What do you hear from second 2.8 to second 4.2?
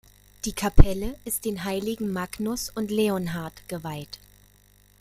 Leonhard geweiht.